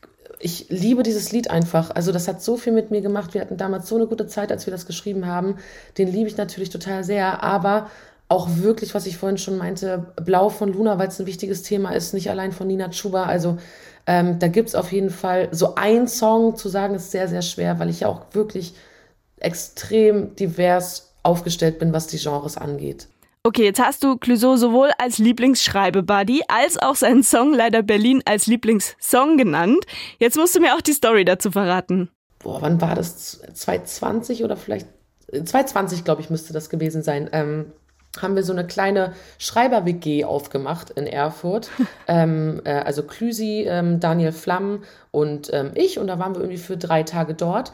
ich 0.42 0.66
liebe 0.68 1.02
dieses 1.04 1.30
Lied 1.30 1.50
einfach. 1.50 1.90
Also 1.94 2.10
das 2.10 2.26
hat 2.26 2.42
so 2.42 2.56
viel 2.56 2.72
mit 2.72 2.90
mir 2.90 3.00
gemacht. 3.00 3.32
Wir 3.32 3.40
hatten 3.40 3.56
damals 3.56 3.88
so 3.88 3.96
eine 3.96 4.06
gute 4.06 4.26
Zeit, 4.26 4.50
als 4.50 4.66
wir 4.66 4.72
das 4.72 4.86
geschrieben 4.86 5.26
haben. 5.26 5.56
Den 5.98 6.08
liebe 6.08 6.28
ich 6.28 6.36
natürlich 6.36 6.70
total 6.70 7.04
sehr. 7.04 7.42
Aber 7.42 7.88
auch 8.28 8.48
wirklich, 8.56 8.94
was 8.94 9.06
ich 9.06 9.16
vorhin 9.16 9.38
schon 9.38 9.56
meinte, 9.56 10.12
Blau 10.16 10.48
von 10.48 10.72
Luna, 10.72 10.98
weil 10.98 11.08
es 11.08 11.20
ein 11.20 11.26
wichtiges 11.26 11.62
Thema 11.62 11.92
ist, 11.92 12.12
nicht 12.12 12.28
allein 12.28 12.50
von 12.50 12.66
Nina 12.66 12.90
Chuba. 12.90 13.24
Also 13.24 13.58
ähm, 14.06 14.40
da 14.40 14.48
gibt 14.48 14.70
es 14.70 14.74
auf 14.74 14.90
jeden 14.90 15.10
Fall 15.10 15.48
so 15.52 15.76
ein 15.76 16.08
Song 16.08 16.56
zu 16.56 16.68
sagen, 16.68 16.94
ist 16.94 17.12
sehr, 17.12 17.28
sehr 17.28 17.42
schwer, 17.42 17.78
weil 17.78 17.88
ich 17.88 18.00
ja 18.00 18.08
auch 18.08 18.22
wirklich 18.32 18.74
extrem 19.38 20.34
divers 20.34 21.12
aufgestellt 21.22 21.78
bin, 21.78 21.92
was 21.92 22.08
die 22.08 22.18
Genres 22.18 22.56
angeht. 22.56 23.06
Okay, 23.44 23.64
jetzt 23.64 23.80
hast 23.80 24.04
du 24.04 24.16
Clouseau 24.18 24.54
sowohl 24.54 24.90
als 24.98 25.18
Lieblingsschreibe-Buddy 25.18 26.42
als 26.46 26.78
auch 26.78 26.94
seinen 26.94 27.24
Song 27.24 27.52
Leider 27.52 27.82
Berlin 27.82 28.22
als 28.24 28.46
Lieblingssong 28.46 29.36
genannt. 29.36 29.84
Jetzt 30.20 30.36
musst 30.36 30.54
du 30.54 30.60
mir 30.60 30.76
auch 30.76 30.80
die 30.80 30.92
Story 30.92 31.24
dazu 31.24 31.50
verraten. 31.50 32.08
Boah, 32.38 32.62
wann 32.62 32.80
war 32.80 32.94
das? 32.94 33.40
2020 33.52 34.44
oder 34.44 34.56
vielleicht 34.56 34.86
2020, 35.32 36.04
glaube 36.04 36.20
ich, 36.20 36.30
müsste 36.30 36.52
das 36.52 36.70
gewesen 36.70 37.02
sein. 37.02 37.28
Ähm, 37.32 37.72
haben 38.20 38.36
wir 38.36 38.44
so 38.44 38.52
eine 38.52 38.64
kleine 38.64 39.14
Schreiber-WG 39.38 40.24
aufgemacht 40.24 40.90
in 40.90 41.08
Erfurt. 41.08 41.68
ähm, 42.06 42.60
äh, 42.62 42.74
also 42.74 43.02
Klüsi, 43.02 43.64
ähm, 43.66 43.98
Daniel 43.98 44.30
Flamm 44.30 44.84
und 45.10 45.52
ähm, 45.52 45.72
ich. 45.74 45.98
Und 45.98 46.06
da 46.06 46.20
waren 46.20 46.36
wir 46.36 46.42
irgendwie 46.42 46.62
für 46.62 46.76
drei 46.76 47.02
Tage 47.02 47.34
dort. 47.34 47.72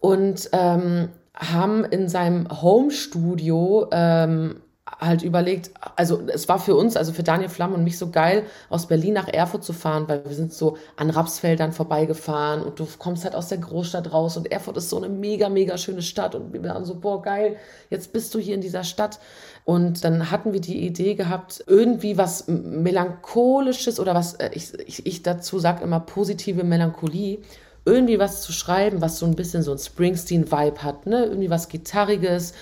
Und 0.00 0.50
ähm, 0.50 1.10
haben 1.32 1.84
in 1.84 2.08
seinem 2.08 2.48
Home-Studio 2.60 3.88
ähm, 3.92 4.62
halt 5.00 5.22
überlegt, 5.22 5.72
also 5.96 6.22
es 6.28 6.48
war 6.48 6.58
für 6.60 6.76
uns, 6.76 6.96
also 6.96 7.12
für 7.12 7.24
Daniel 7.24 7.48
Flamm 7.48 7.74
und 7.74 7.82
mich 7.82 7.98
so 7.98 8.10
geil, 8.10 8.44
aus 8.70 8.86
Berlin 8.86 9.14
nach 9.14 9.28
Erfurt 9.28 9.64
zu 9.64 9.72
fahren, 9.72 10.04
weil 10.06 10.24
wir 10.24 10.34
sind 10.34 10.52
so 10.52 10.78
an 10.96 11.10
Rapsfeldern 11.10 11.72
vorbeigefahren 11.72 12.62
und 12.62 12.78
du 12.78 12.86
kommst 12.98 13.24
halt 13.24 13.34
aus 13.34 13.48
der 13.48 13.58
Großstadt 13.58 14.12
raus 14.12 14.36
und 14.36 14.50
Erfurt 14.50 14.76
ist 14.76 14.88
so 14.88 14.96
eine 14.96 15.08
mega, 15.08 15.48
mega 15.48 15.76
schöne 15.76 16.02
Stadt 16.02 16.34
und 16.34 16.52
wir 16.52 16.62
waren 16.62 16.84
so, 16.84 16.94
boah, 16.94 17.20
geil, 17.20 17.56
jetzt 17.90 18.12
bist 18.12 18.32
du 18.34 18.38
hier 18.38 18.54
in 18.54 18.60
dieser 18.60 18.84
Stadt. 18.84 19.18
Und 19.64 20.04
dann 20.04 20.30
hatten 20.30 20.52
wir 20.52 20.60
die 20.60 20.86
Idee 20.86 21.14
gehabt, 21.16 21.64
irgendwie 21.66 22.16
was 22.16 22.46
Melancholisches 22.46 23.98
oder 23.98 24.14
was, 24.14 24.34
äh, 24.34 24.50
ich, 24.52 24.72
ich, 24.86 25.04
ich 25.04 25.22
dazu 25.24 25.58
sage 25.58 25.82
immer 25.82 25.98
positive 25.98 26.62
Melancholie, 26.62 27.38
irgendwie 27.84 28.20
was 28.20 28.42
zu 28.42 28.52
schreiben, 28.52 29.00
was 29.00 29.18
so 29.18 29.26
ein 29.26 29.34
bisschen 29.34 29.62
so 29.62 29.72
ein 29.72 29.78
Springsteen-Vibe 29.78 30.82
hat, 30.84 31.06
ne? 31.06 31.24
Irgendwie 31.24 31.50
was 31.50 31.68
Gitarriges. 31.68 32.52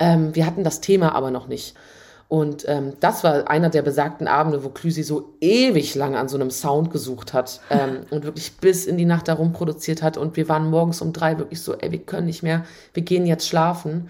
Ähm, 0.00 0.34
wir 0.34 0.46
hatten 0.46 0.64
das 0.64 0.80
Thema 0.80 1.14
aber 1.14 1.30
noch 1.30 1.46
nicht. 1.46 1.76
Und 2.28 2.64
ähm, 2.68 2.92
das 3.00 3.24
war 3.24 3.50
einer 3.50 3.70
der 3.70 3.82
besagten 3.82 4.28
Abende, 4.28 4.62
wo 4.62 4.68
Clüsi 4.68 5.02
so 5.02 5.34
ewig 5.40 5.96
lang 5.96 6.14
an 6.14 6.28
so 6.28 6.36
einem 6.36 6.50
Sound 6.50 6.92
gesucht 6.92 7.32
hat 7.32 7.60
ähm, 7.70 8.06
und 8.10 8.24
wirklich 8.24 8.56
bis 8.56 8.86
in 8.86 8.96
die 8.96 9.04
Nacht 9.04 9.28
darum 9.28 9.52
produziert 9.52 10.02
hat. 10.02 10.16
Und 10.16 10.36
wir 10.36 10.48
waren 10.48 10.70
morgens 10.70 11.02
um 11.02 11.12
drei 11.12 11.38
wirklich 11.38 11.60
so, 11.60 11.74
ey, 11.74 11.90
wir 11.90 11.98
können 11.98 12.26
nicht 12.26 12.42
mehr, 12.42 12.64
wir 12.94 13.02
gehen 13.02 13.26
jetzt 13.26 13.48
schlafen. 13.48 14.08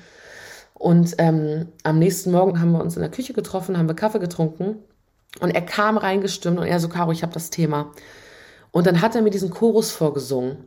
Und 0.75 1.15
ähm, 1.19 1.69
am 1.83 1.99
nächsten 1.99 2.31
Morgen 2.31 2.61
haben 2.61 2.73
wir 2.73 2.81
uns 2.81 2.97
in 2.97 3.03
der 3.03 3.11
Küche 3.11 3.33
getroffen, 3.33 3.77
haben 3.77 3.89
wir 3.89 3.95
Kaffee 3.95 4.19
getrunken 4.19 4.77
und 5.39 5.51
er 5.51 5.63
kam 5.63 5.97
reingestimmt 5.97 6.59
und 6.59 6.67
er 6.67 6.81
so, 6.81 6.89
Caro, 6.89 7.13
ich 7.13 7.23
habe 7.23 7.33
das 7.33 7.51
Thema. 7.51 7.93
Und 8.71 8.87
dann 8.87 9.01
hat 9.01 9.15
er 9.15 9.23
mir 9.23 9.31
diesen 9.31 9.51
Chorus 9.51 9.91
vorgesungen 9.91 10.65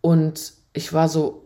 und 0.00 0.52
ich 0.72 0.92
war 0.92 1.08
so, 1.08 1.45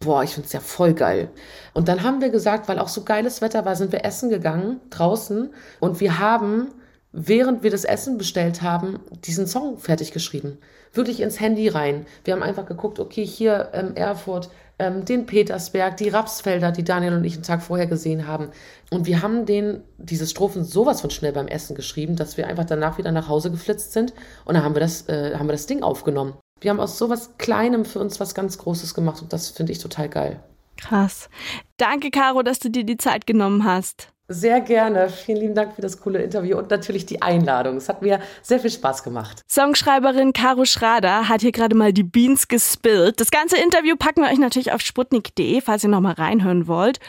boah, 0.00 0.24
ich 0.24 0.30
finde 0.34 0.46
es 0.46 0.52
ja 0.52 0.60
voll 0.60 0.94
geil. 0.94 1.30
Und 1.74 1.88
dann 1.88 2.02
haben 2.02 2.20
wir 2.20 2.30
gesagt, 2.30 2.68
weil 2.68 2.78
auch 2.78 2.88
so 2.88 3.04
geiles 3.04 3.42
Wetter 3.42 3.64
war, 3.64 3.76
sind 3.76 3.92
wir 3.92 4.04
essen 4.04 4.30
gegangen 4.30 4.80
draußen 4.88 5.50
und 5.78 6.00
wir 6.00 6.18
haben, 6.18 6.68
während 7.12 7.62
wir 7.62 7.70
das 7.70 7.84
Essen 7.84 8.16
bestellt 8.16 8.62
haben, 8.62 9.00
diesen 9.24 9.46
Song 9.46 9.78
fertig 9.78 10.12
geschrieben. 10.12 10.58
Wirklich 10.92 11.20
ins 11.20 11.38
Handy 11.38 11.68
rein. 11.68 12.06
Wir 12.24 12.34
haben 12.34 12.42
einfach 12.42 12.66
geguckt, 12.66 12.98
okay, 12.98 13.24
hier 13.24 13.70
ähm, 13.74 13.94
Erfurt, 13.94 14.50
ähm, 14.78 15.04
den 15.04 15.26
Petersberg, 15.26 15.98
die 15.98 16.08
Rapsfelder, 16.08 16.72
die 16.72 16.82
Daniel 16.82 17.14
und 17.14 17.24
ich 17.24 17.34
einen 17.34 17.42
Tag 17.42 17.62
vorher 17.62 17.86
gesehen 17.86 18.26
haben. 18.26 18.48
Und 18.90 19.06
wir 19.06 19.22
haben 19.22 19.44
den, 19.44 19.82
diese 19.98 20.26
Strophen 20.26 20.64
sowas 20.64 21.02
von 21.02 21.10
schnell 21.10 21.32
beim 21.32 21.46
Essen 21.46 21.76
geschrieben, 21.76 22.16
dass 22.16 22.38
wir 22.38 22.46
einfach 22.46 22.64
danach 22.64 22.96
wieder 22.96 23.12
nach 23.12 23.28
Hause 23.28 23.50
geflitzt 23.50 23.92
sind 23.92 24.14
und 24.46 24.54
dann 24.54 24.64
haben 24.64 24.74
wir 24.74 24.80
das, 24.80 25.08
äh, 25.08 25.36
haben 25.36 25.46
wir 25.46 25.52
das 25.52 25.66
Ding 25.66 25.82
aufgenommen. 25.82 26.34
Wir 26.60 26.70
haben 26.70 26.80
aus 26.80 26.98
sowas 26.98 27.30
Kleinem 27.38 27.84
für 27.84 28.00
uns 28.00 28.20
was 28.20 28.34
ganz 28.34 28.58
Großes 28.58 28.94
gemacht 28.94 29.22
und 29.22 29.32
das 29.32 29.48
finde 29.48 29.72
ich 29.72 29.78
total 29.78 30.08
geil. 30.08 30.40
Krass. 30.76 31.28
Danke, 31.76 32.10
Caro, 32.10 32.42
dass 32.42 32.58
du 32.58 32.70
dir 32.70 32.84
die 32.84 32.96
Zeit 32.96 33.26
genommen 33.26 33.64
hast. 33.64 34.08
Sehr 34.32 34.60
gerne. 34.60 35.08
Vielen 35.08 35.38
lieben 35.38 35.54
Dank 35.56 35.74
für 35.74 35.82
das 35.82 36.00
coole 36.00 36.22
Interview 36.22 36.56
und 36.56 36.70
natürlich 36.70 37.04
die 37.04 37.20
Einladung. 37.20 37.76
Es 37.76 37.88
hat 37.88 38.00
mir 38.00 38.20
sehr 38.42 38.60
viel 38.60 38.70
Spaß 38.70 39.02
gemacht. 39.02 39.40
Songschreiberin 39.50 40.32
Caro 40.32 40.64
Schrader 40.64 41.28
hat 41.28 41.40
hier 41.40 41.50
gerade 41.50 41.74
mal 41.74 41.92
die 41.92 42.04
Beans 42.04 42.46
gespillt. 42.46 43.18
Das 43.20 43.32
ganze 43.32 43.56
Interview 43.56 43.96
packen 43.96 44.22
wir 44.22 44.30
euch 44.30 44.38
natürlich 44.38 44.70
auf 44.70 44.82
sputnik.de, 44.82 45.60
falls 45.60 45.82
ihr 45.82 45.90
nochmal 45.90 46.12
reinhören 46.12 46.68
wollt. 46.68 47.00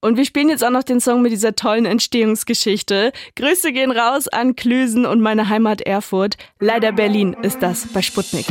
Und 0.00 0.16
wir 0.16 0.24
spielen 0.24 0.48
jetzt 0.48 0.64
auch 0.64 0.70
noch 0.70 0.82
den 0.82 1.00
Song 1.00 1.20
mit 1.20 1.32
dieser 1.32 1.54
tollen 1.54 1.84
Entstehungsgeschichte. 1.84 3.12
Grüße 3.36 3.72
gehen 3.72 3.90
raus 3.90 4.26
an 4.26 4.56
Klüsen 4.56 5.04
und 5.04 5.20
meine 5.20 5.50
Heimat 5.50 5.82
Erfurt. 5.82 6.38
Leider 6.60 6.92
Berlin 6.92 7.36
ist 7.42 7.62
das 7.62 7.88
bei 7.88 8.00
Sputnik. 8.00 8.46